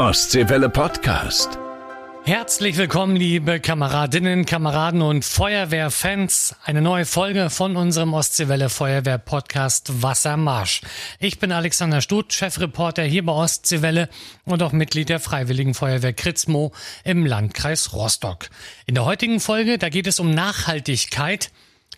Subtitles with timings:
[0.00, 1.58] Ostseewelle Podcast.
[2.24, 6.56] Herzlich willkommen, liebe Kameradinnen, Kameraden und Feuerwehrfans.
[6.64, 10.80] Eine neue Folge von unserem Ostseewelle Feuerwehr Podcast Wassermarsch.
[11.18, 14.08] Ich bin Alexander Stuth, Chefreporter hier bei Ostseewelle
[14.46, 16.72] und auch Mitglied der Freiwilligen Feuerwehr Kritzmo
[17.04, 18.48] im Landkreis Rostock.
[18.86, 21.50] In der heutigen Folge, da geht es um Nachhaltigkeit.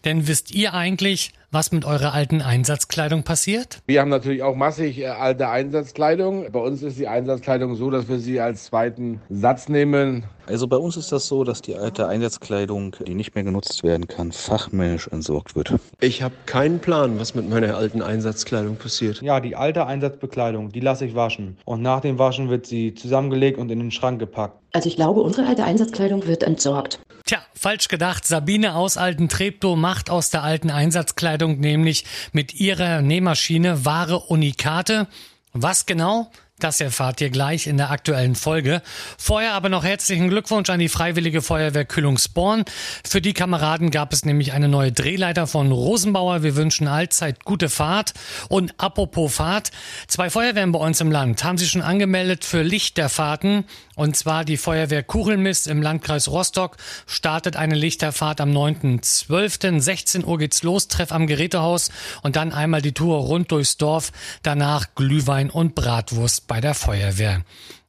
[0.05, 3.79] Denn wisst ihr eigentlich, was mit eurer alten Einsatzkleidung passiert?
[3.87, 6.51] Wir haben natürlich auch massig äh, alte Einsatzkleidung.
[6.51, 10.25] Bei uns ist die Einsatzkleidung so, dass wir sie als zweiten Satz nehmen.
[10.47, 14.09] Also bei uns ist das so, dass die alte Einsatzkleidung, die nicht mehr genutzt werden
[14.09, 15.75] kann, fachmännisch entsorgt wird.
[16.01, 19.23] Ich habe keinen Plan, was mit meiner alten Einsatzkleidung passiert.
[19.23, 21.59] Ja, die alte Einsatzbekleidung, die lasse ich waschen.
[21.65, 24.59] Und nach dem Waschen wird sie zusammengelegt und in den Schrank gepackt.
[24.73, 26.99] Also ich glaube, unsere alte Einsatzkleidung wird entsorgt.
[27.25, 28.27] Tja, falsch gedacht.
[28.27, 35.07] Sabine aus Alten Treptow macht aus der alten Einsatzkleidung nämlich mit ihrer Nähmaschine wahre Unikate.
[35.53, 36.31] Was genau?
[36.63, 38.83] Das erfahrt ihr gleich in der aktuellen Folge.
[39.19, 42.65] Vorher aber noch herzlichen Glückwunsch an die Freiwillige Feuerwehr Kühlungsborn.
[43.05, 46.45] Für die Kameraden gab es nämlich eine neue Drehleiter von Rosenbauer.
[46.45, 48.15] Wir wünschen allzeit gute Fahrt.
[48.49, 49.73] Und apropos Fahrt,
[50.07, 53.65] zwei Feuerwehren bei uns im Land haben sich schon angemeldet für Lichterfahrten.
[53.97, 56.77] Und zwar die Feuerwehr Kuchelmist im Landkreis Rostock
[57.07, 59.81] startet eine Lichterfahrt am 9.12.
[59.81, 61.91] 16 Uhr geht's los, Treff am Gerätehaus
[62.23, 67.41] und dann einmal die Tour rund durchs Dorf, danach Glühwein und Bratwurst bei der Feuerwehr.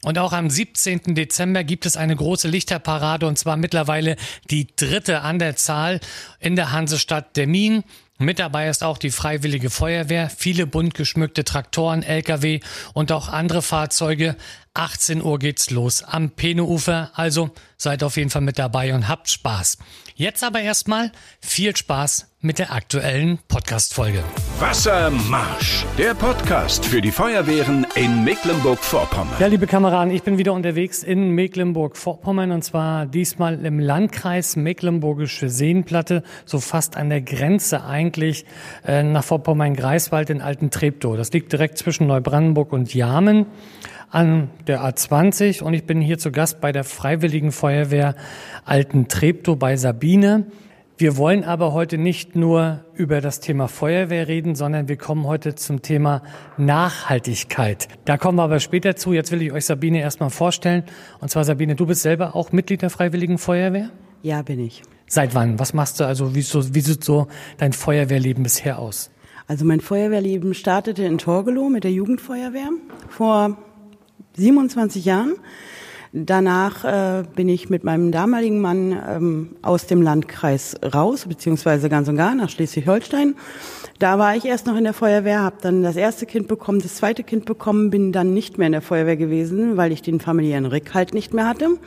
[0.06, 1.16] Und auch am 17.
[1.16, 4.16] Dezember gibt es eine große Lichterparade und zwar mittlerweile
[4.50, 6.00] die dritte an der Zahl
[6.40, 7.84] in der Hansestadt Demmin.
[8.20, 12.62] Mit dabei ist auch die Freiwillige Feuerwehr, viele bunt geschmückte Traktoren, Lkw
[12.94, 14.38] und auch andere Fahrzeuge.
[14.76, 19.30] 18 Uhr geht's los am Peneufer, also seid auf jeden Fall mit dabei und habt
[19.30, 19.78] Spaß.
[20.16, 24.24] Jetzt aber erstmal viel Spaß mit der aktuellen Podcast-Folge.
[24.60, 29.36] Wassermarsch, der Podcast für die Feuerwehren in Mecklenburg-Vorpommern.
[29.40, 35.50] Ja, liebe Kameraden, ich bin wieder unterwegs in Mecklenburg-Vorpommern und zwar diesmal im Landkreis Mecklenburgische
[35.50, 38.46] Seenplatte, so fast an der Grenze eigentlich
[38.88, 41.16] äh, nach Vorpommern-Greifswald in Alten Treptow.
[41.16, 43.46] Das liegt direkt zwischen Neubrandenburg und Jamen
[44.14, 48.16] an der A20 und ich bin hier zu Gast bei der Freiwilligen Feuerwehr
[48.64, 50.46] Alten Treptow bei Sabine.
[51.00, 55.56] Wir wollen aber heute nicht nur über das Thema Feuerwehr reden, sondern wir kommen heute
[55.56, 56.22] zum Thema
[56.58, 57.88] Nachhaltigkeit.
[58.06, 59.14] Da kommen wir aber später zu.
[59.14, 60.84] Jetzt will ich euch Sabine erstmal vorstellen.
[61.20, 63.90] Und zwar Sabine, du bist selber auch Mitglied der Freiwilligen Feuerwehr?
[64.22, 64.84] Ja, bin ich.
[65.08, 65.58] Seit wann?
[65.58, 66.06] Was machst du?
[66.06, 69.10] Also wie, so, wie sieht so dein Feuerwehrleben bisher aus?
[69.48, 72.70] Also mein Feuerwehrleben startete in Torgelow mit der Jugendfeuerwehr
[73.10, 73.58] vor
[74.36, 75.36] 27 Jahren.
[76.16, 82.08] Danach äh, bin ich mit meinem damaligen Mann ähm, aus dem Landkreis raus, beziehungsweise ganz
[82.08, 83.34] und gar nach Schleswig-Holstein.
[83.98, 86.96] Da war ich erst noch in der Feuerwehr, habe dann das erste Kind bekommen, das
[86.96, 90.68] zweite Kind bekommen, bin dann nicht mehr in der Feuerwehr gewesen, weil ich den familiären
[90.68, 91.80] Rückhalt nicht mehr hatte.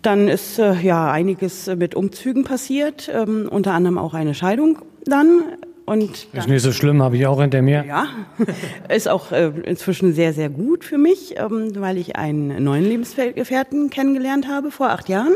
[0.00, 5.42] Dann ist äh, ja einiges mit Umzügen passiert, ähm, unter anderem auch eine Scheidung dann.
[5.86, 7.84] Und ist nicht so schlimm, habe ich auch hinter mir.
[7.86, 8.06] Ja,
[8.88, 13.90] ist auch äh, inzwischen sehr, sehr gut für mich, ähm, weil ich einen neuen Lebensgefährten
[13.90, 15.34] kennengelernt habe vor acht Jahren.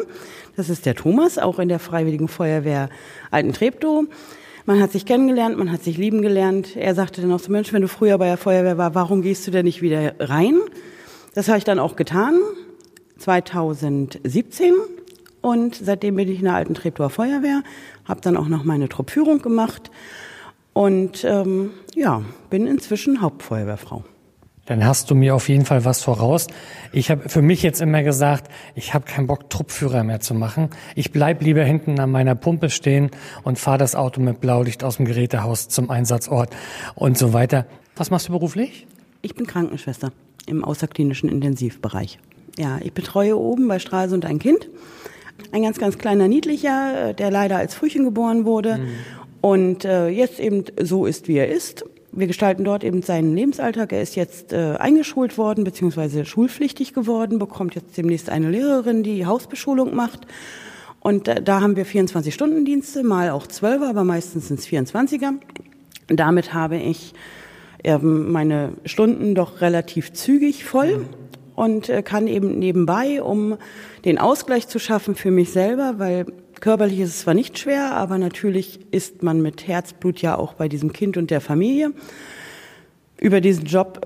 [0.56, 2.88] Das ist der Thomas, auch in der Freiwilligen Feuerwehr
[3.30, 4.06] Alten Treptow.
[4.64, 6.76] Man hat sich kennengelernt, man hat sich lieben gelernt.
[6.76, 9.46] Er sagte dann auch so, Mensch, wenn du früher bei der Feuerwehr war, warum gehst
[9.46, 10.56] du denn nicht wieder rein?
[11.34, 12.38] Das habe ich dann auch getan,
[13.18, 14.72] 2017.
[15.42, 17.62] Und seitdem bin ich in der Alten Treptower Feuerwehr,
[18.06, 19.90] habe dann auch noch meine Truppführung gemacht
[20.78, 24.04] und ähm, ja, bin inzwischen Hauptfeuerwehrfrau.
[24.66, 26.46] Dann hast du mir auf jeden Fall was voraus.
[26.92, 30.70] Ich habe für mich jetzt immer gesagt, ich habe keinen Bock, Truppführer mehr zu machen.
[30.94, 33.10] Ich bleib lieber hinten an meiner Pumpe stehen
[33.42, 36.54] und fahre das Auto mit Blaulicht aus dem Gerätehaus zum Einsatzort
[36.94, 37.66] und so weiter.
[37.96, 38.86] Was machst du beruflich?
[39.20, 40.12] Ich bin Krankenschwester
[40.46, 42.20] im außerklinischen Intensivbereich.
[42.56, 44.68] Ja, ich betreue oben bei Stralsund ein Kind.
[45.50, 48.78] Ein ganz, ganz kleiner Niedlicher, der leider als Frühchen geboren wurde.
[48.78, 51.84] Mhm und äh, jetzt eben so ist, wie er ist.
[52.10, 53.92] Wir gestalten dort eben seinen Lebensalltag.
[53.92, 59.26] Er ist jetzt äh, eingeschult worden, beziehungsweise schulpflichtig geworden, bekommt jetzt demnächst eine Lehrerin, die
[59.26, 60.26] Hausbeschulung macht.
[61.00, 65.34] Und äh, da haben wir 24-Stunden-Dienste, mal auch 12, aber meistens sind es 24er.
[66.08, 67.12] Damit habe ich
[67.84, 71.06] ähm, meine Stunden doch relativ zügig voll
[71.54, 73.56] und äh, kann eben nebenbei, um
[74.04, 76.26] den Ausgleich zu schaffen für mich selber, weil
[76.60, 80.68] Körperlich ist es zwar nicht schwer, aber natürlich ist man mit Herzblut ja auch bei
[80.68, 81.92] diesem Kind und der Familie.
[83.20, 84.00] Über diesen Job,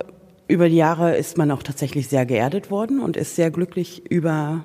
[0.48, 4.64] über die Jahre ist man auch tatsächlich sehr geerdet worden und ist sehr glücklich über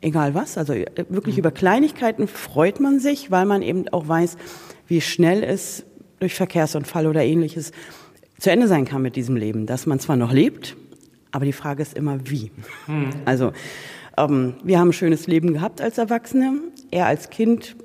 [0.00, 1.40] egal was, also äh, wirklich mhm.
[1.40, 4.36] über Kleinigkeiten freut man sich, weil man eben auch weiß,
[4.86, 5.84] wie schnell es
[6.20, 7.72] durch Verkehrsunfall oder ähnliches
[8.38, 10.76] zu Ende sein kann mit diesem Leben, dass man zwar noch lebt,
[11.32, 12.50] Aber die Frage ist immer, wie.
[12.86, 13.10] Hm.
[13.24, 13.52] Also,
[14.16, 16.54] ähm, wir haben ein schönes Leben gehabt als Erwachsene.
[16.90, 17.76] Er als Kind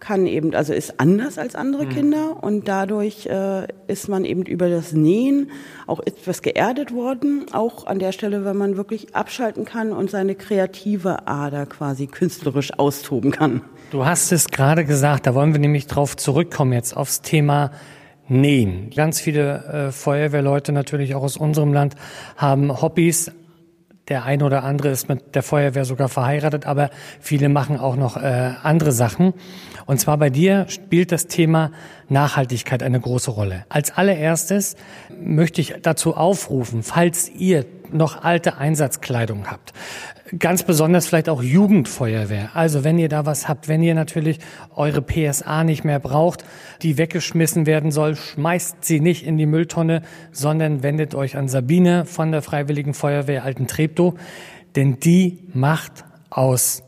[0.00, 1.90] kann eben, also ist anders als andere mhm.
[1.90, 5.50] Kinder und dadurch äh, ist man eben über das Nähen
[5.86, 10.34] auch etwas geerdet worden, auch an der Stelle, wenn man wirklich abschalten kann und seine
[10.34, 13.62] kreative Ader quasi künstlerisch austoben kann.
[13.90, 17.70] Du hast es gerade gesagt, da wollen wir nämlich drauf zurückkommen jetzt aufs Thema
[18.28, 18.90] Nähen.
[18.90, 21.94] Ganz viele äh, Feuerwehrleute natürlich auch aus unserem Land
[22.36, 23.30] haben Hobbys,
[24.08, 28.16] der eine oder andere ist mit der Feuerwehr sogar verheiratet, aber viele machen auch noch
[28.16, 29.34] äh, andere Sachen.
[29.86, 31.72] Und zwar bei dir spielt das Thema
[32.08, 33.64] Nachhaltigkeit eine große Rolle.
[33.68, 34.76] Als allererstes
[35.20, 39.72] möchte ich dazu aufrufen, falls ihr noch alte Einsatzkleidung habt,
[40.38, 42.50] ganz besonders vielleicht auch Jugendfeuerwehr.
[42.54, 44.38] Also wenn ihr da was habt, wenn ihr natürlich
[44.74, 46.44] eure PSA nicht mehr braucht,
[46.82, 50.02] die weggeschmissen werden soll, schmeißt sie nicht in die Mülltonne,
[50.32, 54.14] sondern wendet euch an Sabine von der Freiwilligen Feuerwehr Alten Treptow,
[54.74, 56.82] denn die macht aus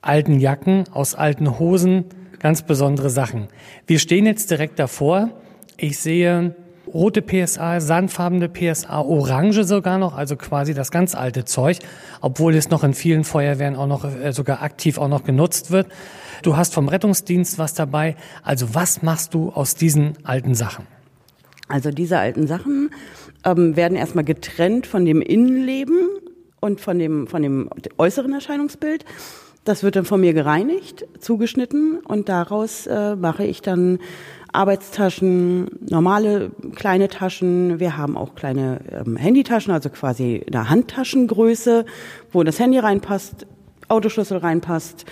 [0.00, 2.04] alten Jacken, aus alten Hosen,
[2.38, 3.48] ganz besondere Sachen.
[3.86, 5.30] Wir stehen jetzt direkt davor.
[5.76, 6.54] Ich sehe
[6.92, 11.78] rote PSA, sandfarbene PSA, orange sogar noch, also quasi das ganz alte Zeug,
[12.20, 15.88] obwohl es noch in vielen Feuerwehren auch noch äh, sogar aktiv auch noch genutzt wird.
[16.42, 18.16] Du hast vom Rettungsdienst was dabei.
[18.42, 20.86] Also was machst du aus diesen alten Sachen?
[21.68, 22.90] Also diese alten Sachen
[23.44, 26.08] ähm, werden erstmal getrennt von dem Innenleben
[26.60, 27.68] und von dem, von dem
[27.98, 29.04] äußeren Erscheinungsbild.
[29.64, 33.98] Das wird dann von mir gereinigt, zugeschnitten und daraus äh, mache ich dann
[34.52, 37.80] Arbeitstaschen, normale kleine Taschen.
[37.80, 41.84] Wir haben auch kleine ähm, Handytaschen, also quasi eine Handtaschengröße,
[42.32, 43.46] wo das Handy reinpasst,
[43.88, 45.06] Autoschlüssel reinpasst,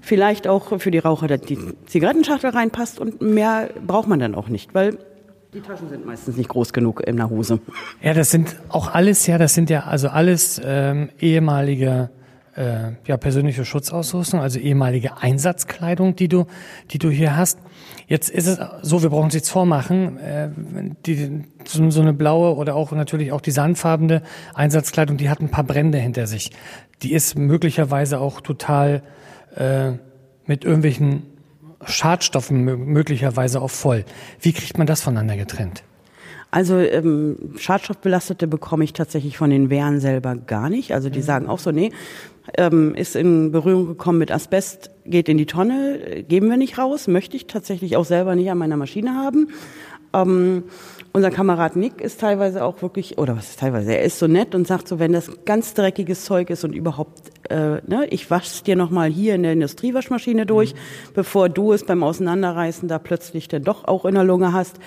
[0.00, 4.74] vielleicht auch für die Raucher die Zigarettenschachtel reinpasst und mehr braucht man dann auch nicht,
[4.74, 4.98] weil
[5.54, 7.60] die Taschen sind meistens nicht groß genug in der Hose.
[8.00, 12.08] Ja, das sind auch alles, ja, das sind ja also alles ähm, ehemalige
[12.56, 16.46] äh, ja, persönliche Schutzausrüstung, also ehemalige Einsatzkleidung, die du,
[16.90, 17.58] die du hier hast.
[18.06, 20.50] Jetzt ist es so, wir brauchen uns jetzt vormachen, äh,
[21.06, 24.22] die, so, so eine blaue oder auch natürlich auch die sandfarbene
[24.54, 26.50] Einsatzkleidung, die hat ein paar Brände hinter sich.
[27.02, 29.02] Die ist möglicherweise auch total
[29.56, 29.92] äh,
[30.46, 31.24] mit irgendwelchen
[31.84, 34.04] Schadstoffen möglicherweise auch voll.
[34.40, 35.82] Wie kriegt man das voneinander getrennt?
[36.52, 40.92] Also ähm, Schadstoffbelastete bekomme ich tatsächlich von den Wehren selber gar nicht.
[40.92, 41.24] Also die mhm.
[41.24, 41.92] sagen auch so, nee,
[42.56, 47.08] ähm, ist in Berührung gekommen mit Asbest, geht in die Tonne, geben wir nicht raus,
[47.08, 49.48] möchte ich tatsächlich auch selber nicht an meiner Maschine haben.
[50.14, 50.64] Ähm,
[51.14, 54.54] unser Kamerad Nick ist teilweise auch wirklich, oder was ist teilweise, er ist so nett
[54.54, 58.62] und sagt so, wenn das ganz dreckiges Zeug ist und überhaupt, äh, ne, ich wasch's
[58.62, 60.78] dir nochmal hier in der Industriewaschmaschine durch, mhm.
[61.14, 64.78] bevor du es beim Auseinanderreißen da plötzlich dann doch auch in der Lunge hast.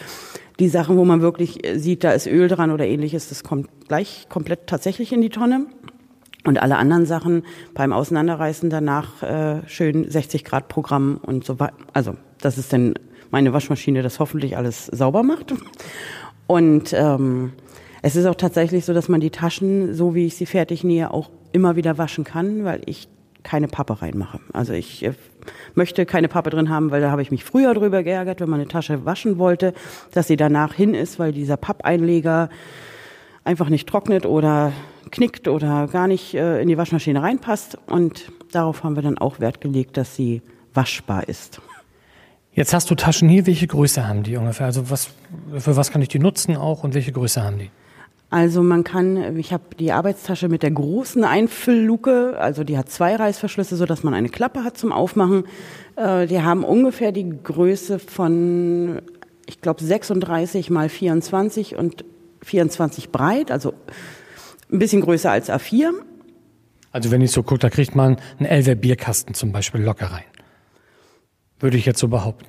[0.59, 4.27] Die Sachen, wo man wirklich sieht, da ist Öl dran oder ähnliches, das kommt gleich
[4.29, 5.67] komplett tatsächlich in die Tonne.
[6.45, 7.43] Und alle anderen Sachen
[7.73, 11.73] beim Auseinanderreißen danach äh, schön 60 Grad Programm und so weiter.
[11.93, 12.93] Also das ist dann
[13.31, 15.53] meine Waschmaschine, das hoffentlich alles sauber macht.
[16.47, 17.53] Und ähm,
[18.03, 21.11] es ist auch tatsächlich so, dass man die Taschen, so wie ich sie fertig nähe,
[21.11, 23.07] auch immer wieder waschen kann, weil ich
[23.41, 24.39] keine Pappe reinmache.
[24.53, 25.13] Also ich äh,
[25.73, 28.59] möchte keine Pappe drin haben, weil da habe ich mich früher drüber geärgert, wenn man
[28.59, 29.73] eine Tasche waschen wollte,
[30.13, 32.49] dass sie danach hin ist, weil dieser Pappeinleger
[33.43, 34.73] einfach nicht trocknet oder
[35.11, 37.77] knickt oder gar nicht äh, in die Waschmaschine reinpasst.
[37.87, 40.41] Und darauf haben wir dann auch Wert gelegt, dass sie
[40.73, 41.61] waschbar ist.
[42.53, 43.45] Jetzt hast du Taschen hier.
[43.45, 44.65] Welche Größe haben die ungefähr?
[44.67, 45.09] Also was,
[45.57, 47.69] für was kann ich die nutzen auch und welche Größe haben die?
[48.29, 53.15] Also man kann, ich habe die Arbeitstasche mit der großen Einfüllluke, also die hat zwei
[53.15, 55.45] Reißverschlüsse, so dass man eine Klappe hat zum Aufmachen.
[55.95, 59.01] Äh, die haben ungefähr die Größe von,
[59.45, 62.03] ich glaube 36 mal 24 und
[62.41, 63.73] 24 breit, also
[64.71, 65.91] ein bisschen größer als A4.
[66.91, 70.23] Also wenn ich so gucke, da kriegt man einen Elver Bierkasten zum Beispiel locker rein.
[71.59, 72.45] Würde ich jetzt so behaupten.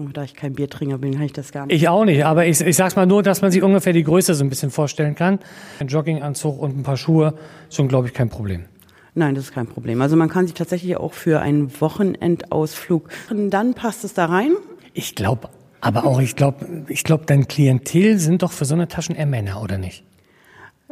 [0.00, 1.74] Oh, da ich kein Biertrinker bin, kann ich das gar nicht.
[1.74, 4.34] Ich auch nicht, aber ich, ich sag's mal nur, dass man sich ungefähr die Größe
[4.34, 5.40] so ein bisschen vorstellen kann.
[5.80, 7.34] Ein Jogginganzug und ein paar Schuhe
[7.68, 8.66] sind, glaube ich, kein Problem.
[9.14, 10.00] Nein, das ist kein Problem.
[10.00, 14.52] Also man kann sich tatsächlich auch für einen Wochenendausflug, und dann passt es da rein.
[14.94, 15.48] Ich glaube,
[15.80, 19.26] aber auch, ich glaube, ich glaube, dein Klientel sind doch für so eine Taschen eher
[19.26, 20.04] Männer, oder nicht?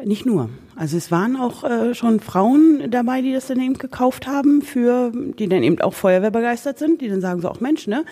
[0.05, 0.51] Nicht nur.
[0.75, 5.11] Also es waren auch äh, schon Frauen dabei, die das dann eben gekauft haben, für
[5.39, 8.05] die dann eben auch Feuerwehrbegeistert sind, die dann sagen so, auch Mensch, ne,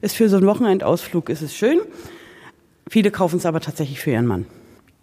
[0.00, 1.80] ist für so einen Wochenendausflug ist es schön.
[2.88, 4.46] Viele kaufen es aber tatsächlich für ihren Mann.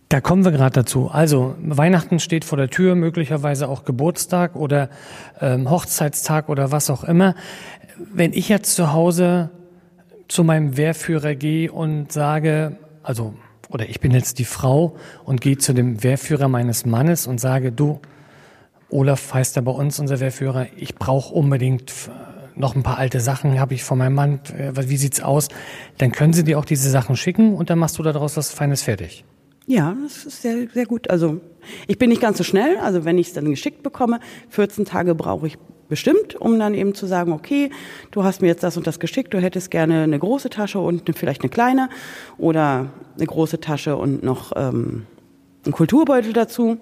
[0.08, 1.10] Da kommen wir gerade dazu.
[1.12, 4.90] Also Weihnachten steht vor der Tür, möglicherweise auch Geburtstag oder
[5.42, 7.36] ähm, Hochzeitstag oder was auch immer.
[8.14, 9.50] Wenn ich jetzt zu Hause
[10.30, 13.34] zu meinem Wehrführer gehe und sage, also
[13.70, 17.72] oder ich bin jetzt die Frau und gehe zu dem Wehrführer meines Mannes und sage,
[17.72, 18.00] du,
[18.90, 21.94] Olaf heißt er bei uns, unser Wehrführer, ich brauche unbedingt
[22.56, 25.48] noch ein paar alte Sachen, habe ich von meinem Mann, äh, wie sieht's aus?
[25.98, 28.82] Dann können sie dir auch diese Sachen schicken und dann machst du daraus was Feines
[28.82, 29.24] fertig.
[29.66, 31.10] Ja, das ist sehr, sehr gut.
[31.10, 31.40] Also
[31.88, 32.78] ich bin nicht ganz so schnell.
[32.78, 35.58] Also wenn ich es dann geschickt bekomme, 14 Tage brauche ich
[35.90, 37.70] bestimmt, um dann eben zu sagen, okay,
[38.12, 41.10] du hast mir jetzt das und das geschickt, du hättest gerne eine große Tasche und
[41.16, 41.90] vielleicht eine kleine
[42.38, 45.06] oder eine große Tasche und noch ähm,
[45.66, 46.78] einen Kulturbeutel dazu.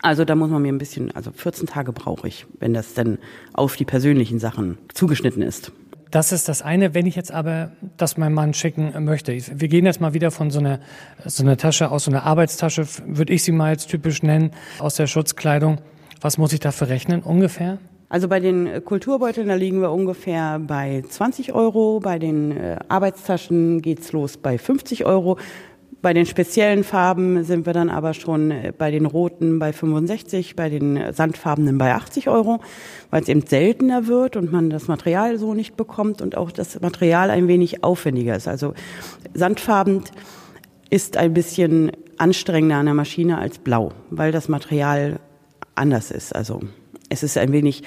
[0.00, 3.18] Also da muss man mir ein bisschen, also 14 Tage brauche ich, wenn das denn
[3.52, 5.72] auf die persönlichen Sachen zugeschnitten ist.
[6.10, 6.94] Das ist das eine.
[6.94, 10.50] Wenn ich jetzt aber das meinem Mann schicken möchte, wir gehen jetzt mal wieder von
[10.50, 10.80] so einer,
[11.26, 14.94] so einer Tasche aus, so einer Arbeitstasche, würde ich sie mal jetzt typisch nennen, aus
[14.94, 15.80] der Schutzkleidung.
[16.20, 17.78] Was muss ich dafür rechnen ungefähr?
[18.10, 22.00] Also bei den Kulturbeuteln, da liegen wir ungefähr bei 20 Euro.
[22.00, 25.36] Bei den äh, Arbeitstaschen geht's los bei 50 Euro.
[26.00, 30.56] Bei den speziellen Farben sind wir dann aber schon äh, bei den roten bei 65,
[30.56, 32.60] bei den sandfarbenen bei 80 Euro,
[33.10, 36.80] weil es eben seltener wird und man das Material so nicht bekommt und auch das
[36.80, 38.48] Material ein wenig aufwendiger ist.
[38.48, 38.72] Also
[39.34, 40.04] sandfarben
[40.88, 45.20] ist ein bisschen anstrengender an der Maschine als blau, weil das Material
[45.74, 46.34] anders ist.
[46.34, 46.60] Also
[47.08, 47.82] es ist ein wenig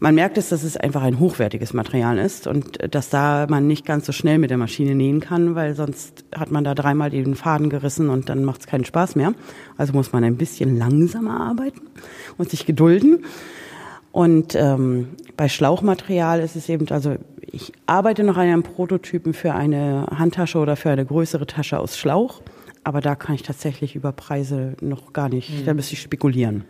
[0.00, 3.66] man merkt es, dass es einfach ein hochwertiges Material ist und äh, dass da man
[3.66, 7.10] nicht ganz so schnell mit der Maschine nähen kann, weil sonst hat man da dreimal
[7.10, 9.32] den Faden gerissen und dann macht es keinen Spaß mehr.
[9.76, 11.82] Also muss man ein bisschen langsamer arbeiten
[12.36, 13.24] und sich gedulden.
[14.12, 19.54] Und ähm, bei Schlauchmaterial ist es eben, also ich arbeite noch an einem Prototypen für
[19.54, 22.40] eine Handtasche oder für eine größere Tasche aus Schlauch,
[22.82, 25.66] aber da kann ich tatsächlich über Preise noch gar nicht, mhm.
[25.66, 26.64] da müsste ich spekulieren.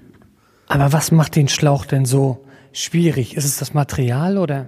[0.68, 3.36] Aber was macht den Schlauch denn so schwierig?
[3.36, 4.66] Ist es das Material oder?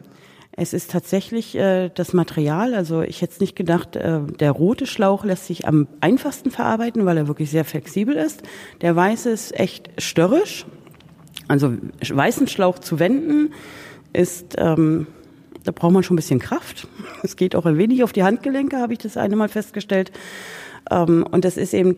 [0.61, 2.75] Es ist tatsächlich äh, das Material.
[2.75, 7.17] Also ich hätte nicht gedacht, äh, der rote Schlauch lässt sich am einfachsten verarbeiten, weil
[7.17, 8.43] er wirklich sehr flexibel ist.
[8.81, 10.67] Der weiße ist echt störrisch.
[11.47, 11.75] Also
[12.09, 13.53] weißen Schlauch zu wenden
[14.13, 15.07] ist, ähm,
[15.63, 16.89] da braucht man schon ein bisschen Kraft.
[17.23, 20.11] Es geht auch ein wenig auf die Handgelenke, habe ich das eine Mal festgestellt.
[20.91, 21.97] Ähm, und das ist eben,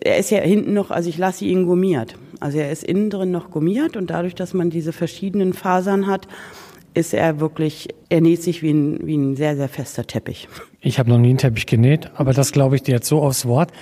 [0.00, 2.16] er ist ja hinten noch, also ich lasse ihn gummiert.
[2.40, 6.28] Also er ist innen drin noch gummiert und dadurch, dass man diese verschiedenen Fasern hat,
[6.94, 10.48] ist er wirklich, er näht sich wie ein, wie ein sehr, sehr fester Teppich.
[10.80, 13.46] Ich habe noch nie einen Teppich genäht, aber das glaube ich dir jetzt so aufs
[13.46, 13.72] Wort.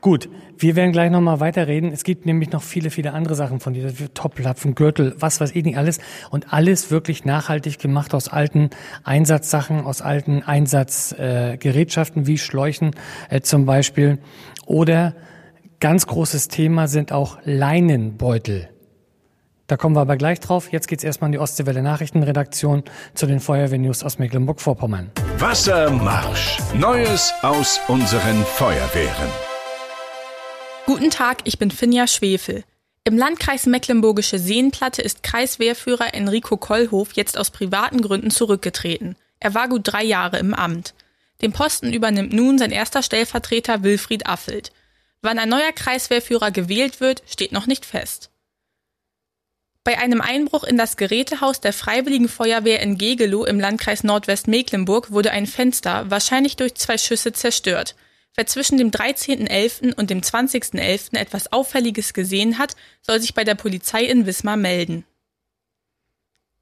[0.00, 0.28] Gut,
[0.58, 1.90] wir werden gleich nochmal weiterreden.
[1.90, 5.64] Es gibt nämlich noch viele, viele andere Sachen von dieser Toplapfen, Gürtel, was weiß ich
[5.64, 5.98] nicht alles.
[6.30, 8.70] Und alles wirklich nachhaltig gemacht aus alten
[9.02, 12.90] Einsatzsachen, aus alten Einsatzgerätschaften äh, wie Schläuchen
[13.30, 14.18] äh, zum Beispiel.
[14.66, 15.14] Oder
[15.80, 18.68] Ganz großes Thema sind auch Leinenbeutel.
[19.66, 20.70] Da kommen wir aber gleich drauf.
[20.72, 25.10] Jetzt geht's erstmal in die Ostseewelle Nachrichtenredaktion zu den Feuerwehrnews aus Mecklenburg-Vorpommern.
[25.38, 26.58] Wassermarsch.
[26.74, 29.28] Neues aus unseren Feuerwehren.
[30.86, 32.64] Guten Tag, ich bin Finja Schwefel.
[33.04, 39.16] Im Landkreis Mecklenburgische Seenplatte ist Kreiswehrführer Enrico Kollhof jetzt aus privaten Gründen zurückgetreten.
[39.40, 40.94] Er war gut drei Jahre im Amt.
[41.40, 44.72] Den Posten übernimmt nun sein erster Stellvertreter Wilfried Affelt.
[45.24, 48.30] Wann ein neuer Kreiswehrführer gewählt wird, steht noch nicht fest.
[49.82, 55.30] Bei einem Einbruch in das Gerätehaus der Freiwilligen Feuerwehr in Gegelow im Landkreis Nordwestmecklenburg wurde
[55.30, 57.96] ein Fenster wahrscheinlich durch zwei Schüsse zerstört.
[58.34, 59.94] Wer zwischen dem 13.11.
[59.94, 61.16] und dem 20.11.
[61.16, 65.06] etwas Auffälliges gesehen hat, soll sich bei der Polizei in Wismar melden.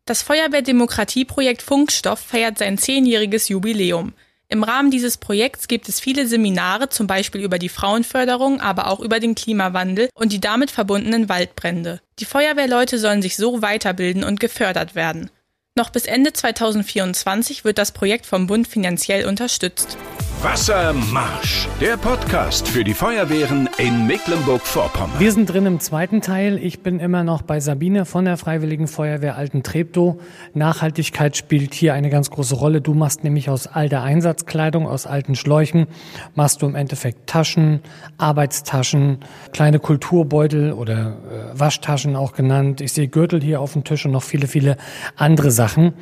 [0.05, 4.15] Das Feuerwehrdemokratieprojekt Funkstoff feiert sein zehnjähriges Jubiläum.
[4.53, 9.01] Im Rahmen dieses Projekts gibt es viele Seminare, zum Beispiel über die Frauenförderung, aber auch
[9.01, 12.03] über den Klimawandel und die damit verbundenen Waldbrände.
[12.19, 15.31] Die Feuerwehrleute sollen sich so weiterbilden und gefördert werden.
[15.75, 19.97] Noch bis Ende 2024 wird das Projekt vom Bund finanziell unterstützt.
[20.43, 25.21] Wassermarsch, der Podcast für die Feuerwehren in Mecklenburg-Vorpommern.
[25.21, 26.59] Wir sind drin im zweiten Teil.
[26.59, 30.21] Ich bin immer noch bei Sabine von der Freiwilligen Feuerwehr Alten Treptow.
[30.53, 32.81] Nachhaltigkeit spielt hier eine ganz große Rolle.
[32.81, 35.87] Du machst nämlich aus alter Einsatzkleidung, aus alten Schläuchen,
[36.35, 37.79] machst du im Endeffekt Taschen,
[38.19, 39.19] Arbeitstaschen,
[39.53, 42.81] kleine Kulturbeutel oder äh, Waschtaschen auch genannt.
[42.81, 44.77] Ich sehe Gürtel hier auf dem Tisch und noch viele, viele
[45.15, 45.95] andere Sachen.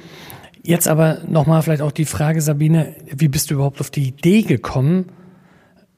[0.71, 4.43] Jetzt aber nochmal vielleicht auch die Frage, Sabine, wie bist du überhaupt auf die Idee
[4.43, 5.07] gekommen,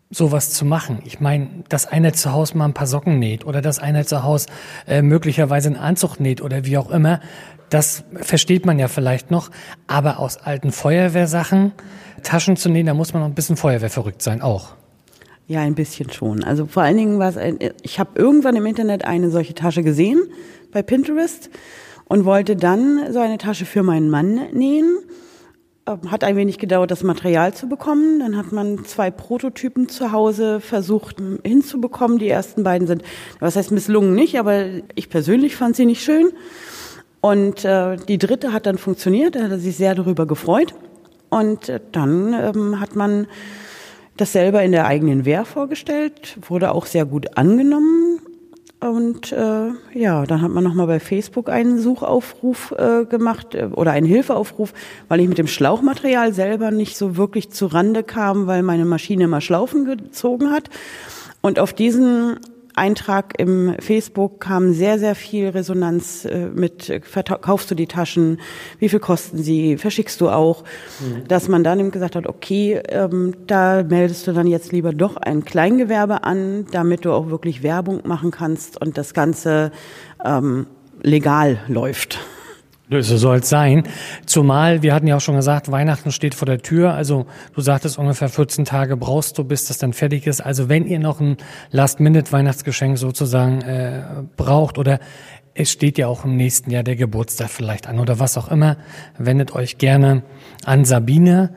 [0.08, 1.00] sowas zu machen?
[1.04, 4.22] Ich meine, dass einer zu Hause mal ein paar Socken näht oder dass einer zu
[4.22, 4.46] Hause
[4.86, 7.20] äh, möglicherweise einen Anzug näht oder wie auch immer,
[7.68, 9.50] das versteht man ja vielleicht noch.
[9.88, 11.72] Aber aus alten Feuerwehrsachen
[12.22, 14.72] Taschen zu nähen, da muss man noch ein bisschen Feuerwehrverrückt sein auch.
[15.48, 16.44] Ja, ein bisschen schon.
[16.44, 20.22] Also vor allen Dingen war es, ich habe irgendwann im Internet eine solche Tasche gesehen
[20.72, 21.50] bei Pinterest
[22.12, 24.98] und wollte dann so eine Tasche für meinen Mann nähen.
[25.86, 28.20] Ähm, hat ein wenig gedauert, das Material zu bekommen.
[28.20, 32.18] Dann hat man zwei Prototypen zu Hause versucht hinzubekommen.
[32.18, 33.02] Die ersten beiden sind,
[33.40, 36.32] was heißt misslungen nicht, aber ich persönlich fand sie nicht schön.
[37.22, 40.74] Und äh, die dritte hat dann funktioniert, da hat er sich sehr darüber gefreut.
[41.30, 43.26] Und äh, dann ähm, hat man
[44.18, 48.20] das selber in der eigenen Wehr vorgestellt, wurde auch sehr gut angenommen.
[48.82, 53.92] Und äh, ja, dann hat man nochmal bei Facebook einen Suchaufruf äh, gemacht äh, oder
[53.92, 54.72] einen Hilfeaufruf,
[55.06, 59.24] weil ich mit dem Schlauchmaterial selber nicht so wirklich zu Rande kam, weil meine Maschine
[59.24, 60.68] immer Schlaufen gezogen hat.
[61.42, 62.40] Und auf diesen
[62.74, 68.40] Eintrag im Facebook kam sehr, sehr viel Resonanz äh, mit, verkaufst du die Taschen,
[68.78, 70.64] wie viel kosten sie, verschickst du auch,
[71.00, 71.28] mhm.
[71.28, 75.16] dass man dann eben gesagt hat, okay, ähm, da meldest du dann jetzt lieber doch
[75.16, 79.72] ein Kleingewerbe an, damit du auch wirklich Werbung machen kannst und das Ganze
[80.24, 80.66] ähm,
[81.02, 82.20] legal läuft.
[82.90, 83.84] So soll es sein.
[84.26, 86.92] Zumal, wir hatten ja auch schon gesagt, Weihnachten steht vor der Tür.
[86.92, 90.40] Also du sagtest, ungefähr 14 Tage brauchst du, bis das dann fertig ist.
[90.42, 91.38] Also wenn ihr noch ein
[91.70, 94.02] Last-Minute-Weihnachtsgeschenk sozusagen äh,
[94.36, 94.98] braucht oder
[95.54, 98.76] es steht ja auch im nächsten Jahr der Geburtstag vielleicht an oder was auch immer,
[99.18, 100.22] wendet euch gerne
[100.64, 101.54] an Sabine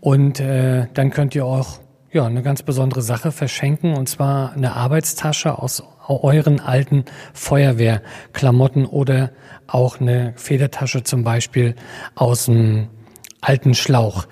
[0.00, 4.74] und äh, dann könnt ihr auch ja, eine ganz besondere Sache verschenken und zwar eine
[4.74, 9.30] Arbeitstasche aus euren alten Feuerwehrklamotten oder
[9.66, 11.74] auch eine Federtasche zum Beispiel
[12.14, 12.88] aus dem
[13.40, 14.26] alten Schlauch.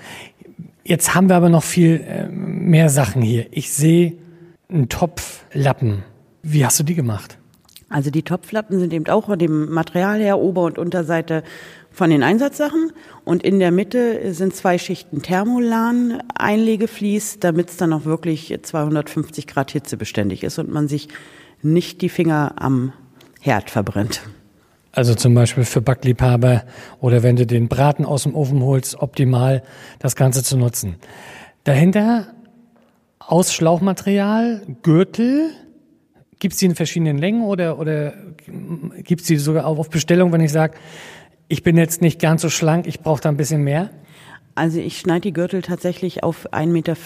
[0.85, 3.47] Jetzt haben wir aber noch viel äh, mehr Sachen hier.
[3.51, 4.15] Ich sehe
[4.69, 6.05] einen Topflappen.
[6.43, 7.39] Wie hast du die gemacht?
[7.89, 11.45] Also die Topflappen sind eben auch von dem Material her, Ober- und Unterseite
[11.93, 12.93] von den Einsatzsachen.
[13.25, 19.47] Und in der Mitte sind zwei Schichten Thermolan Einlegeflies, damit es dann auch wirklich 250
[19.47, 21.09] Grad Hitze beständig ist und man sich
[21.63, 22.93] nicht die Finger am
[23.41, 24.23] Herd verbrennt.
[24.93, 26.65] Also zum Beispiel für Backliebhaber
[27.01, 29.63] oder wenn du den Braten aus dem Ofen holst, optimal
[29.99, 30.97] das Ganze zu nutzen.
[31.65, 32.29] Dahinter
[33.19, 35.51] aus Schlauchmaterial, Gürtel.
[36.39, 38.15] Gibt es die in verschiedenen Längen oder, oder
[39.03, 40.75] gibt es die sogar auf Bestellung, wenn ich sage,
[41.49, 43.91] ich bin jetzt nicht ganz so schlank, ich brauche da ein bisschen mehr?
[44.57, 46.97] Also ich schneide die Gürtel tatsächlich auf 1,40 Meter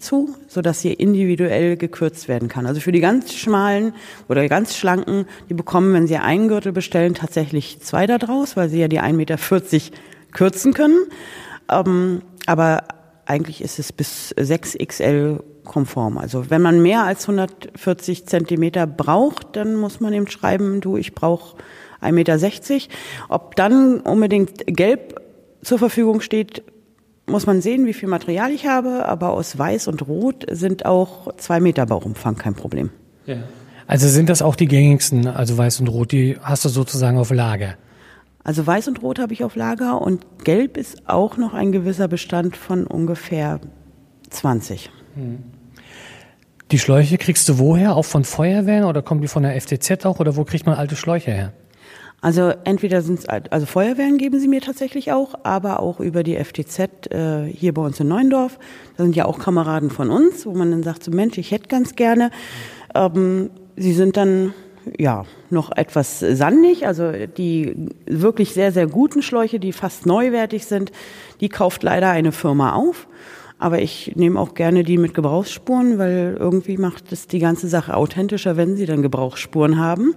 [0.00, 2.66] zu, sodass sie individuell gekürzt werden kann.
[2.66, 3.94] Also für die ganz schmalen
[4.28, 8.68] oder ganz schlanken, die bekommen, wenn sie einen Gürtel bestellen, tatsächlich zwei da draus, weil
[8.68, 9.38] sie ja die 1,40 Meter
[10.32, 10.98] kürzen können.
[11.70, 12.84] Ähm, aber
[13.24, 16.18] eigentlich ist es bis 6 XL konform.
[16.18, 21.14] Also wenn man mehr als 140 Zentimeter braucht, dann muss man eben schreiben, du, ich
[21.14, 21.56] brauche
[22.02, 22.94] 1,60 Meter.
[23.30, 25.18] Ob dann unbedingt gelb
[25.62, 26.62] zur Verfügung steht,
[27.30, 31.34] muss man sehen, wie viel Material ich habe, aber aus Weiß und Rot sind auch
[31.36, 32.90] zwei Meter Bauumfang kein Problem.
[33.26, 33.36] Ja.
[33.86, 37.30] Also sind das auch die gängigsten, also Weiß und Rot, die hast du sozusagen auf
[37.30, 37.74] Lager?
[38.44, 42.08] Also Weiß und Rot habe ich auf Lager und Gelb ist auch noch ein gewisser
[42.08, 43.60] Bestand von ungefähr
[44.30, 44.90] 20.
[45.14, 45.38] Hm.
[46.70, 47.96] Die Schläuche kriegst du woher?
[47.96, 50.94] Auch von Feuerwehren oder kommen die von der FTZ auch oder wo kriegt man alte
[50.94, 51.52] Schläuche her?
[52.22, 56.36] Also entweder sind es, also Feuerwehren geben sie mir tatsächlich auch, aber auch über die
[56.36, 58.58] FTZ äh, hier bei uns in Neuendorf.
[58.96, 61.68] Da sind ja auch Kameraden von uns, wo man dann sagt, so Mensch, ich hätte
[61.68, 62.30] ganz gerne.
[62.94, 64.52] Ähm, sie sind dann
[64.98, 67.74] ja noch etwas sandig, also die
[68.06, 70.92] wirklich sehr, sehr guten Schläuche, die fast neuwertig sind,
[71.40, 73.08] die kauft leider eine Firma auf.
[73.58, 77.94] Aber ich nehme auch gerne die mit Gebrauchsspuren, weil irgendwie macht es die ganze Sache
[77.94, 80.14] authentischer, wenn sie dann Gebrauchsspuren haben.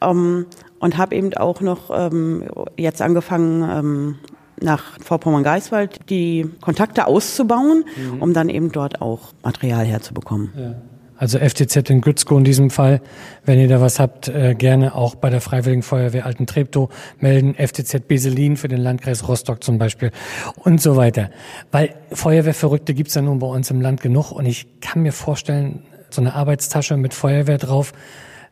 [0.00, 0.46] Ähm,
[0.78, 2.44] und habe eben auch noch ähm,
[2.76, 4.18] jetzt angefangen, ähm,
[4.62, 8.22] nach Vorpommern-Geiswald die Kontakte auszubauen, mhm.
[8.22, 10.52] um dann eben dort auch Material herzubekommen.
[10.56, 10.74] Ja.
[11.16, 13.02] Also FTZ in Gützko in diesem Fall.
[13.44, 17.54] Wenn ihr da was habt, äh, gerne auch bei der Freiwilligen Feuerwehr Alten Treptow melden.
[17.54, 20.12] FTZ Beselin für den Landkreis Rostock zum Beispiel
[20.56, 21.28] und so weiter.
[21.72, 25.82] Weil Feuerwehrverrückte gibt's ja nun bei uns im Land genug und ich kann mir vorstellen,
[26.08, 27.92] so eine Arbeitstasche mit Feuerwehr drauf,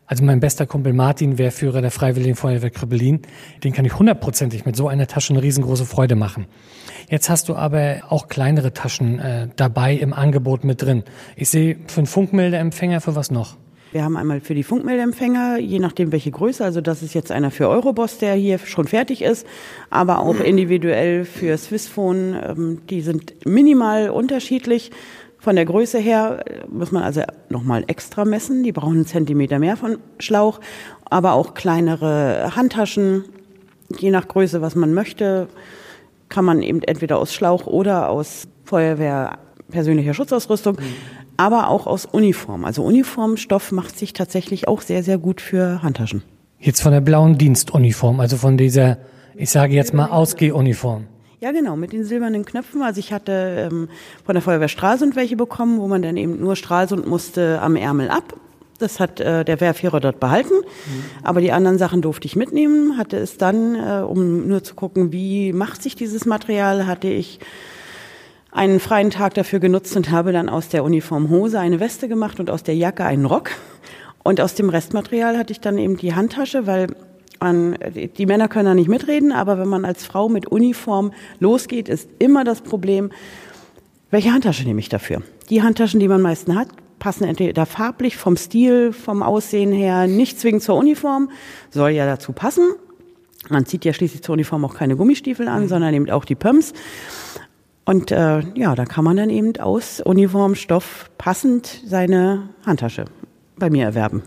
[0.09, 3.21] also mein bester Kumpel Martin, Wehrführer der Freiwilligen Feuerwehr Kribbelin,
[3.63, 6.47] den kann ich hundertprozentig mit so einer Tasche eine riesengroße Freude machen.
[7.11, 11.05] Jetzt hast du aber auch kleinere Taschen äh, dabei im Angebot mit drin.
[11.37, 13.57] Ich sehe für einen Funkmeldeempfänger, für was noch?
[13.93, 17.51] Wir haben einmal für die Funkmeldeempfänger, je nachdem welche Größe, also das ist jetzt einer
[17.51, 19.47] für Euroboss, der hier schon fertig ist,
[19.89, 24.91] aber auch individuell für Swissphone, ähm, die sind minimal unterschiedlich.
[25.39, 28.65] Von der Größe her muss man also nochmal extra messen.
[28.65, 30.61] Die brauchen einen Zentimeter mehr von Schlauch,
[31.05, 33.25] aber auch kleinere Handtaschen,
[33.99, 35.49] je nach Größe, was man möchte,
[36.29, 39.39] kann man eben entweder aus Schlauch oder aus Feuerwehr
[39.71, 40.95] persönlicher Schutzausrüstung, mhm.
[41.37, 42.65] aber auch aus Uniform.
[42.65, 46.23] Also Uniformstoff macht sich tatsächlich auch sehr, sehr gut für Handtaschen.
[46.59, 48.99] Jetzt von der blauen Dienstuniform, also von dieser,
[49.37, 51.07] ich sage jetzt mal Ausgehuniform.
[51.41, 52.83] Ja, genau, mit den silbernen Knöpfen.
[52.83, 53.89] Also ich hatte ähm,
[54.25, 58.11] von der Feuerwehr Stralsund welche bekommen, wo man dann eben nur Stralsund musste am Ärmel
[58.11, 58.35] ab.
[58.79, 60.55] Das hat äh, der Wehrführer dort behalten.
[60.55, 61.05] Mhm.
[61.23, 62.97] Aber die anderen Sachen durfte ich mitnehmen.
[62.97, 67.39] Hatte es dann, äh, um nur zu gucken, wie macht sich dieses Material, hatte ich
[68.51, 72.51] einen freien Tag dafür genutzt und habe dann aus der Uniformhose eine Weste gemacht und
[72.51, 73.51] aus der Jacke einen Rock.
[74.25, 76.89] Und aus dem Restmaterial hatte ich dann eben die Handtasche, weil
[77.41, 77.77] man,
[78.17, 82.09] die Männer können da nicht mitreden, aber wenn man als Frau mit Uniform losgeht, ist
[82.19, 83.11] immer das Problem,
[84.11, 85.23] welche Handtasche nehme ich dafür?
[85.51, 90.41] Die Handtaschen, die man meisten hat, passen entweder farblich, vom Stil, vom Aussehen her, nicht
[90.41, 91.31] zwingend zur Uniform,
[91.71, 92.75] soll ja dazu passen.
[93.49, 95.69] Man zieht ja schließlich zur Uniform auch keine Gummistiefel an, mhm.
[95.69, 96.73] sondern eben auch die Pumps.
[97.85, 103.07] Und äh, ja, da kann man dann eben aus Uniformstoff passend seine Handtasche
[103.57, 104.23] bei mir erwerben.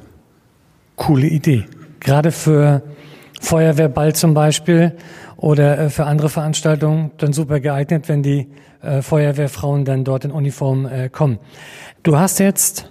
[0.96, 1.66] Coole Idee.
[2.00, 2.82] Gerade für
[3.42, 4.94] Feuerwehrball zum Beispiel
[5.36, 8.48] oder äh, für andere Veranstaltungen dann super geeignet, wenn die
[8.82, 11.40] äh, Feuerwehrfrauen dann dort in Uniform äh, kommen.
[12.04, 12.90] Du hast jetzt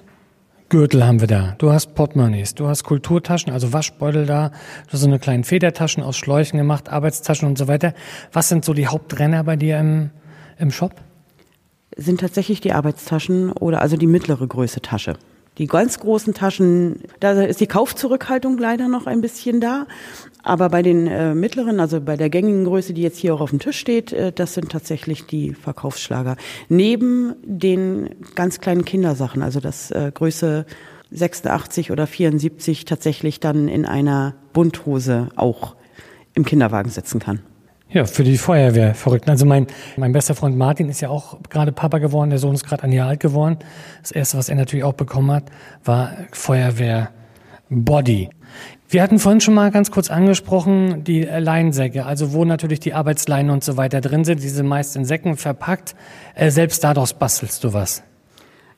[0.69, 1.57] Gürtel haben wir da.
[1.59, 4.51] Du hast Portemonnaies, du hast Kulturtaschen, also Waschbeutel da,
[4.87, 7.93] du hast so eine kleinen Federtaschen aus Schläuchen gemacht, Arbeitstaschen und so weiter.
[8.33, 10.11] Was sind so die Hauptrenner bei dir im,
[10.59, 10.95] im Shop?
[11.97, 15.17] Sind tatsächlich die Arbeitstaschen oder also die mittlere Größe Tasche.
[15.59, 19.87] Die ganz großen Taschen, da ist die Kaufzurückhaltung leider noch ein bisschen da.
[20.43, 23.51] Aber bei den äh, mittleren, also bei der gängigen Größe, die jetzt hier auch auf
[23.51, 26.37] dem Tisch steht, äh, das sind tatsächlich die Verkaufsschlager.
[26.69, 30.65] Neben den ganz kleinen Kindersachen, also das äh, Größe
[31.11, 35.77] 86 oder 74 tatsächlich dann in einer Bunthose auch
[36.35, 37.41] im Kinderwagen sitzen kann.
[37.93, 39.29] Ja, für die Feuerwehr verrückt.
[39.29, 42.65] Also mein, mein bester Freund Martin ist ja auch gerade Papa geworden, der Sohn ist
[42.65, 43.59] gerade ein Jahr alt geworden.
[44.01, 45.45] Das erste, was er natürlich auch bekommen hat,
[45.85, 47.11] war Feuerwehr
[47.69, 48.31] Body.
[48.89, 53.51] Wir hatten vorhin schon mal ganz kurz angesprochen, die Leinsäcke, also wo natürlich die Arbeitsleinen
[53.51, 55.97] und so weiter drin sind, diese meist in Säcken verpackt.
[56.35, 58.05] Äh, selbst daraus bastelst du was.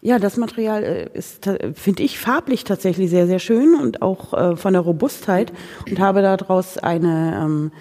[0.05, 4.57] Ja, das Material äh, ist, finde ich, farblich tatsächlich sehr, sehr schön und auch äh,
[4.57, 5.53] von der Robustheit
[5.89, 7.73] und habe daraus eine ähm,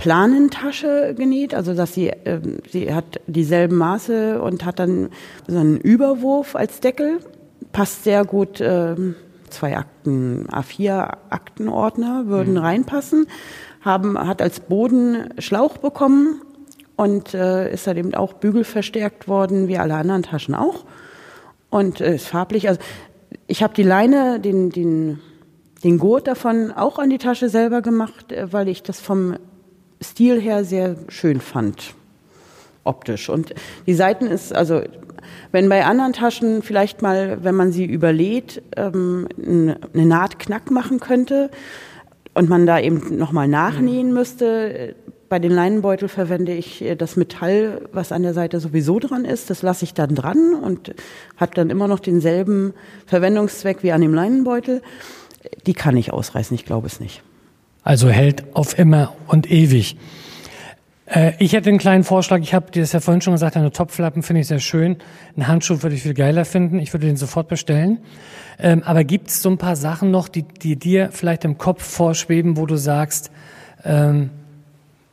[0.00, 5.10] Planentasche genäht, also dass sie, äh, sie hat dieselben Maße und hat dann
[5.46, 7.18] so einen Überwurf als Deckel.
[7.72, 8.96] Passt sehr gut, äh,
[9.50, 12.60] zwei Akten, A4 Aktenordner würden mhm.
[12.60, 13.26] reinpassen.
[13.82, 16.40] Haben, hat als Boden Schlauch bekommen
[16.96, 20.84] und äh, ist dann eben auch bügelverstärkt worden, wie alle anderen Taschen auch.
[21.68, 22.80] Und äh, ist farblich, also
[23.46, 25.20] ich habe die Leine, den, den,
[25.84, 29.36] den Gurt davon auch an die Tasche selber gemacht, äh, weil ich das vom
[30.02, 31.94] Stil her sehr schön fand,
[32.84, 33.28] optisch.
[33.28, 33.54] Und
[33.86, 34.82] die Seiten ist, also
[35.52, 41.00] wenn bei anderen Taschen vielleicht mal, wenn man sie überlädt, ähm, eine Naht knack machen
[41.00, 41.50] könnte
[42.34, 44.94] und man da eben nochmal nachnähen müsste,
[45.28, 49.48] bei den Leinenbeutel verwende ich das Metall, was an der Seite sowieso dran ist.
[49.48, 50.92] Das lasse ich dann dran und
[51.36, 52.74] hat dann immer noch denselben
[53.06, 54.82] Verwendungszweck wie an dem Leinenbeutel.
[55.66, 57.22] Die kann ich ausreißen, ich glaube es nicht.
[57.82, 59.96] Also hält auf immer und ewig.
[61.06, 62.40] Äh, ich hätte einen kleinen Vorschlag.
[62.40, 64.96] Ich habe dir das ja vorhin schon gesagt, eine Topflappen finde ich sehr schön.
[65.36, 66.78] Einen Handschuh würde ich viel geiler finden.
[66.78, 67.98] Ich würde den sofort bestellen.
[68.58, 71.82] Ähm, aber gibt es so ein paar Sachen noch, die, die dir vielleicht im Kopf
[71.82, 73.30] vorschweben, wo du sagst,
[73.84, 74.30] ähm,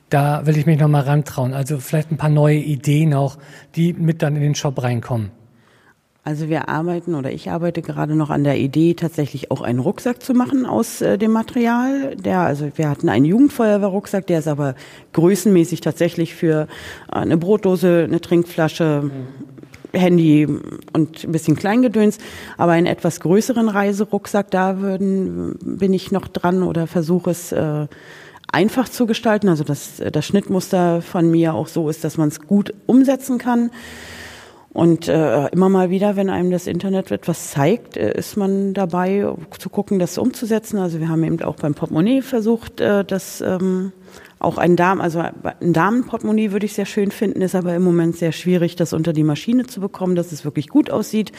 [0.10, 1.54] da will ich mich noch mal rantrauen.
[1.54, 3.38] Also vielleicht ein paar neue Ideen auch,
[3.76, 5.32] die mit dann in den Shop reinkommen.
[6.28, 10.22] Also wir arbeiten oder ich arbeite gerade noch an der Idee, tatsächlich auch einen Rucksack
[10.22, 12.18] zu machen aus äh, dem Material.
[12.18, 14.76] Der, also wir hatten einen Jugendfeuerwehrrucksack, der ist aber
[15.14, 16.68] größenmäßig tatsächlich für
[17.08, 19.98] eine Brotdose, eine Trinkflasche, mhm.
[19.98, 20.46] Handy
[20.92, 22.18] und ein bisschen Kleingedöns,
[22.58, 27.88] aber einen etwas größeren Reiserucksack, da würden, bin ich noch dran oder versuche es äh,
[28.52, 32.42] einfach zu gestalten, also dass das Schnittmuster von mir auch so ist, dass man es
[32.42, 33.72] gut umsetzen kann.
[34.78, 39.26] Und äh, immer mal wieder, wenn einem das Internet etwas zeigt, äh, ist man dabei
[39.58, 40.78] zu gucken, das umzusetzen.
[40.78, 43.92] Also wir haben eben auch beim Portemonnaie versucht, äh, das ähm,
[44.38, 48.18] auch ein Damen, also ein Damenportemonnaie würde ich sehr schön finden, ist aber im Moment
[48.18, 51.32] sehr schwierig, das unter die Maschine zu bekommen, dass es wirklich gut aussieht.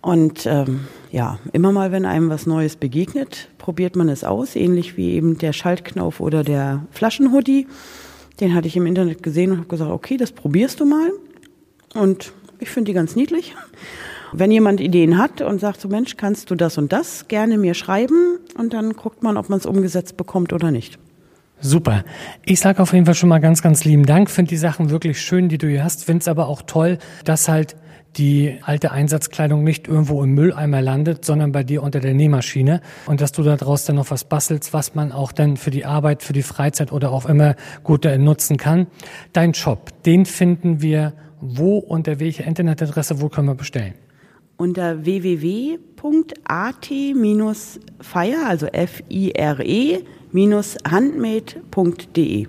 [0.00, 4.96] Und ähm, ja, immer mal, wenn einem was Neues begegnet, probiert man es aus, ähnlich
[4.96, 7.68] wie eben der Schaltknauf oder der Flaschenhoodie.
[8.40, 11.12] Den hatte ich im Internet gesehen und habe gesagt, okay, das probierst du mal.
[11.94, 13.54] Und ich finde die ganz niedlich.
[14.32, 17.74] Wenn jemand Ideen hat und sagt so, Mensch, kannst du das und das gerne mir
[17.74, 20.98] schreiben und dann guckt man, ob man es umgesetzt bekommt oder nicht.
[21.60, 22.04] Super.
[22.44, 24.28] Ich sage auf jeden Fall schon mal ganz, ganz lieben Dank.
[24.28, 26.04] Finde die Sachen wirklich schön, die du hier hast.
[26.04, 27.76] Finde es aber auch toll, dass halt
[28.16, 33.20] die alte Einsatzkleidung nicht irgendwo im Mülleimer landet, sondern bei dir unter der Nähmaschine und
[33.20, 36.32] dass du daraus dann noch was bastelst, was man auch dann für die Arbeit, für
[36.32, 38.86] die Freizeit oder auch immer gut nutzen kann.
[39.32, 41.12] Dein Shop, den finden wir
[41.44, 43.94] wo, unter welcher Internetadresse, wo können wir bestellen?
[44.56, 45.78] Unter www.at-fire,
[48.46, 50.04] also F-I-R-E,
[50.90, 52.46] handmade.de.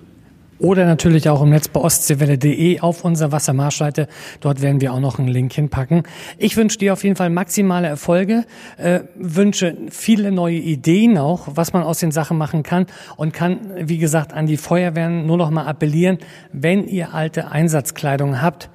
[0.58, 4.08] Oder natürlich auch im Netz bei ostseewelle.de auf unserer Wassermarschseite.
[4.40, 6.04] Dort werden wir auch noch einen Link hinpacken.
[6.38, 8.44] Ich wünsche dir auf jeden Fall maximale Erfolge,
[8.78, 13.58] äh, wünsche viele neue Ideen auch, was man aus den Sachen machen kann und kann,
[13.78, 16.18] wie gesagt, an die Feuerwehren nur noch mal appellieren,
[16.52, 18.70] wenn ihr alte Einsatzkleidung habt,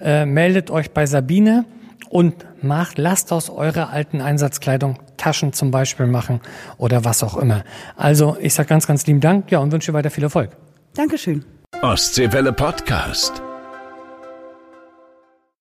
[0.00, 1.66] äh, meldet euch bei Sabine
[2.08, 6.40] und macht, lasst aus eurer alten Einsatzkleidung Taschen zum Beispiel machen
[6.78, 7.64] oder was auch immer.
[7.96, 10.50] Also ich sage ganz, ganz lieben Dank ja, und wünsche weiter viel Erfolg.
[10.96, 11.44] Dankeschön.
[11.82, 13.42] Ostseewelle Podcast.